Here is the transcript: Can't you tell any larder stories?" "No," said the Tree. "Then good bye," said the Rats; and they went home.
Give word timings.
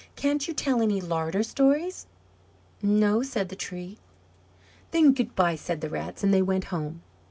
Can't 0.15 0.47
you 0.47 0.53
tell 0.55 0.81
any 0.81 0.99
larder 0.99 1.43
stories?" 1.43 2.07
"No," 2.81 3.21
said 3.21 3.49
the 3.49 3.55
Tree. 3.55 3.99
"Then 4.89 5.13
good 5.13 5.35
bye," 5.35 5.55
said 5.55 5.79
the 5.81 5.89
Rats; 5.91 6.23
and 6.23 6.33
they 6.33 6.41
went 6.41 6.63
home. 6.73 7.03